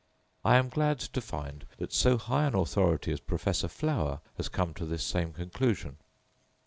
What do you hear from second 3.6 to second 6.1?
Flower has come to this same conclusion.